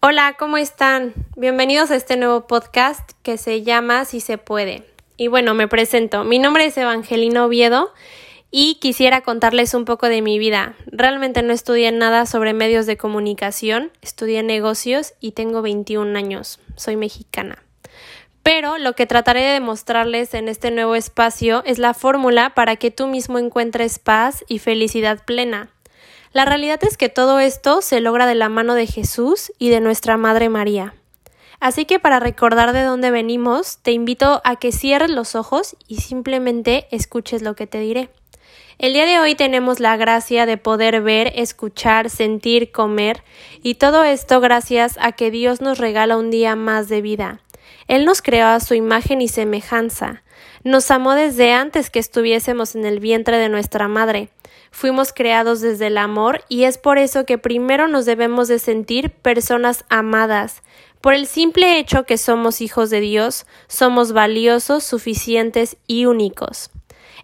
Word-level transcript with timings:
Hola, 0.00 0.36
¿cómo 0.38 0.58
están? 0.58 1.12
Bienvenidos 1.34 1.90
a 1.90 1.96
este 1.96 2.16
nuevo 2.16 2.46
podcast 2.46 3.10
que 3.24 3.36
se 3.36 3.64
llama 3.64 4.04
Si 4.04 4.20
se 4.20 4.38
puede. 4.38 4.84
Y 5.16 5.26
bueno, 5.26 5.54
me 5.54 5.66
presento. 5.66 6.22
Mi 6.22 6.38
nombre 6.38 6.66
es 6.66 6.76
Evangelino 6.78 7.46
Oviedo 7.46 7.92
y 8.52 8.76
quisiera 8.76 9.22
contarles 9.22 9.74
un 9.74 9.84
poco 9.84 10.08
de 10.08 10.22
mi 10.22 10.38
vida. 10.38 10.76
Realmente 10.86 11.42
no 11.42 11.52
estudié 11.52 11.90
nada 11.90 12.26
sobre 12.26 12.52
medios 12.52 12.86
de 12.86 12.96
comunicación, 12.96 13.90
estudié 14.00 14.44
negocios 14.44 15.14
y 15.18 15.32
tengo 15.32 15.62
21 15.62 16.16
años. 16.16 16.60
Soy 16.76 16.94
mexicana. 16.94 17.64
Pero 18.44 18.78
lo 18.78 18.92
que 18.92 19.06
trataré 19.06 19.42
de 19.42 19.58
mostrarles 19.58 20.32
en 20.34 20.46
este 20.46 20.70
nuevo 20.70 20.94
espacio 20.94 21.64
es 21.66 21.80
la 21.80 21.92
fórmula 21.92 22.54
para 22.54 22.76
que 22.76 22.92
tú 22.92 23.08
mismo 23.08 23.40
encuentres 23.40 23.98
paz 23.98 24.44
y 24.46 24.60
felicidad 24.60 25.24
plena. 25.24 25.70
La 26.32 26.44
realidad 26.44 26.80
es 26.82 26.96
que 26.96 27.08
todo 27.08 27.40
esto 27.40 27.80
se 27.80 28.00
logra 28.00 28.26
de 28.26 28.34
la 28.34 28.48
mano 28.48 28.74
de 28.74 28.86
Jesús 28.86 29.52
y 29.58 29.70
de 29.70 29.80
nuestra 29.80 30.16
Madre 30.16 30.48
María. 30.48 30.94
Así 31.60 31.86
que 31.86 31.98
para 31.98 32.20
recordar 32.20 32.72
de 32.72 32.82
dónde 32.82 33.10
venimos, 33.10 33.78
te 33.78 33.92
invito 33.92 34.40
a 34.44 34.56
que 34.56 34.70
cierres 34.70 35.10
los 35.10 35.34
ojos 35.34 35.76
y 35.88 35.96
simplemente 35.96 36.86
escuches 36.90 37.42
lo 37.42 37.56
que 37.56 37.66
te 37.66 37.80
diré. 37.80 38.10
El 38.78 38.92
día 38.92 39.06
de 39.06 39.18
hoy 39.18 39.34
tenemos 39.34 39.80
la 39.80 39.96
gracia 39.96 40.46
de 40.46 40.56
poder 40.56 41.00
ver, 41.00 41.32
escuchar, 41.34 42.10
sentir, 42.10 42.70
comer, 42.70 43.24
y 43.60 43.74
todo 43.74 44.04
esto 44.04 44.40
gracias 44.40 44.96
a 45.00 45.12
que 45.12 45.32
Dios 45.32 45.60
nos 45.60 45.78
regala 45.78 46.16
un 46.16 46.30
día 46.30 46.54
más 46.54 46.88
de 46.88 47.02
vida. 47.02 47.40
Él 47.88 48.04
nos 48.04 48.22
creó 48.22 48.46
a 48.46 48.60
su 48.60 48.74
imagen 48.74 49.20
y 49.20 49.26
semejanza. 49.26 50.22
Nos 50.62 50.92
amó 50.92 51.14
desde 51.14 51.52
antes 51.52 51.90
que 51.90 51.98
estuviésemos 51.98 52.76
en 52.76 52.86
el 52.86 53.00
vientre 53.00 53.38
de 53.38 53.48
nuestra 53.48 53.88
madre. 53.88 54.28
Fuimos 54.70 55.12
creados 55.12 55.60
desde 55.60 55.88
el 55.88 55.98
amor 55.98 56.44
y 56.48 56.64
es 56.64 56.78
por 56.78 56.98
eso 56.98 57.24
que 57.26 57.38
primero 57.38 57.88
nos 57.88 58.06
debemos 58.06 58.48
de 58.48 58.58
sentir 58.58 59.10
personas 59.10 59.84
amadas. 59.88 60.62
Por 61.00 61.14
el 61.14 61.26
simple 61.26 61.78
hecho 61.78 62.04
que 62.04 62.18
somos 62.18 62.60
hijos 62.60 62.90
de 62.90 63.00
Dios, 63.00 63.46
somos 63.68 64.12
valiosos, 64.12 64.84
suficientes 64.84 65.76
y 65.86 66.06
únicos. 66.06 66.70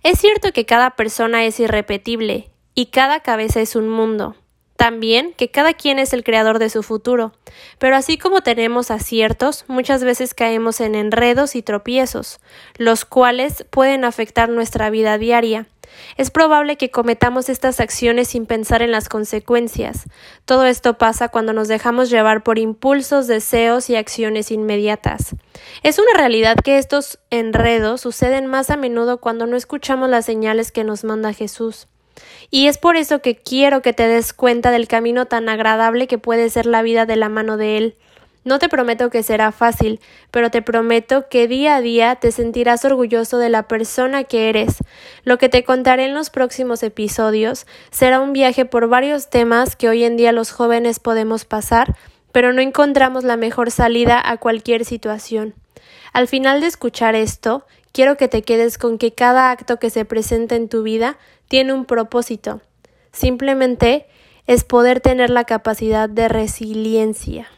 Es 0.02 0.20
cierto 0.20 0.52
que 0.52 0.66
cada 0.66 0.90
persona 0.90 1.44
es 1.44 1.58
irrepetible 1.60 2.50
y 2.74 2.86
cada 2.86 3.20
cabeza 3.20 3.60
es 3.60 3.74
un 3.74 3.88
mundo. 3.88 4.36
También 4.76 5.32
que 5.36 5.50
cada 5.50 5.72
quien 5.72 5.98
es 5.98 6.12
el 6.12 6.24
creador 6.24 6.58
de 6.58 6.68
su 6.68 6.82
futuro. 6.82 7.32
Pero 7.78 7.96
así 7.96 8.18
como 8.18 8.42
tenemos 8.42 8.90
aciertos, 8.90 9.64
muchas 9.68 10.02
veces 10.02 10.34
caemos 10.34 10.80
en 10.80 10.94
enredos 10.94 11.54
y 11.54 11.62
tropiezos, 11.62 12.40
los 12.76 13.04
cuales 13.04 13.64
pueden 13.70 14.04
afectar 14.04 14.48
nuestra 14.48 14.90
vida 14.90 15.16
diaria. 15.16 15.68
Es 16.16 16.30
probable 16.30 16.76
que 16.76 16.90
cometamos 16.90 17.48
estas 17.48 17.80
acciones 17.80 18.28
sin 18.28 18.46
pensar 18.46 18.82
en 18.82 18.90
las 18.90 19.08
consecuencias. 19.08 20.04
Todo 20.44 20.66
esto 20.66 20.98
pasa 20.98 21.28
cuando 21.28 21.52
nos 21.52 21.68
dejamos 21.68 22.10
llevar 22.10 22.42
por 22.42 22.58
impulsos, 22.58 23.26
deseos 23.26 23.90
y 23.90 23.96
acciones 23.96 24.50
inmediatas. 24.50 25.34
Es 25.82 25.98
una 25.98 26.16
realidad 26.16 26.56
que 26.62 26.78
estos 26.78 27.18
enredos 27.30 28.00
suceden 28.00 28.46
más 28.46 28.70
a 28.70 28.76
menudo 28.76 29.18
cuando 29.18 29.46
no 29.46 29.56
escuchamos 29.56 30.08
las 30.08 30.24
señales 30.26 30.72
que 30.72 30.84
nos 30.84 31.04
manda 31.04 31.32
Jesús. 31.32 31.88
Y 32.50 32.68
es 32.68 32.78
por 32.78 32.96
eso 32.96 33.20
que 33.20 33.36
quiero 33.36 33.82
que 33.82 33.92
te 33.92 34.06
des 34.06 34.32
cuenta 34.32 34.70
del 34.70 34.86
camino 34.86 35.26
tan 35.26 35.48
agradable 35.48 36.06
que 36.06 36.18
puede 36.18 36.48
ser 36.50 36.66
la 36.66 36.82
vida 36.82 37.06
de 37.06 37.16
la 37.16 37.28
mano 37.28 37.56
de 37.56 37.76
Él. 37.76 37.96
No 38.44 38.58
te 38.58 38.68
prometo 38.68 39.08
que 39.08 39.22
será 39.22 39.52
fácil, 39.52 40.00
pero 40.30 40.50
te 40.50 40.60
prometo 40.60 41.28
que 41.30 41.48
día 41.48 41.76
a 41.76 41.80
día 41.80 42.16
te 42.16 42.30
sentirás 42.30 42.84
orgulloso 42.84 43.38
de 43.38 43.48
la 43.48 43.68
persona 43.68 44.24
que 44.24 44.50
eres. 44.50 44.76
Lo 45.24 45.38
que 45.38 45.48
te 45.48 45.64
contaré 45.64 46.04
en 46.04 46.14
los 46.14 46.28
próximos 46.28 46.82
episodios 46.82 47.66
será 47.90 48.20
un 48.20 48.34
viaje 48.34 48.66
por 48.66 48.88
varios 48.88 49.30
temas 49.30 49.76
que 49.76 49.88
hoy 49.88 50.04
en 50.04 50.18
día 50.18 50.32
los 50.32 50.50
jóvenes 50.50 51.00
podemos 51.00 51.46
pasar, 51.46 51.96
pero 52.32 52.52
no 52.52 52.60
encontramos 52.60 53.24
la 53.24 53.38
mejor 53.38 53.70
salida 53.70 54.20
a 54.22 54.36
cualquier 54.36 54.84
situación. 54.84 55.54
Al 56.12 56.28
final 56.28 56.60
de 56.60 56.66
escuchar 56.66 57.14
esto, 57.14 57.64
quiero 57.92 58.18
que 58.18 58.28
te 58.28 58.42
quedes 58.42 58.76
con 58.76 58.98
que 58.98 59.14
cada 59.14 59.50
acto 59.50 59.78
que 59.78 59.88
se 59.88 60.04
presenta 60.04 60.54
en 60.54 60.68
tu 60.68 60.82
vida 60.82 61.16
tiene 61.48 61.72
un 61.72 61.86
propósito. 61.86 62.60
Simplemente 63.10 64.06
es 64.46 64.64
poder 64.64 65.00
tener 65.00 65.30
la 65.30 65.44
capacidad 65.44 66.10
de 66.10 66.28
resiliencia. 66.28 67.48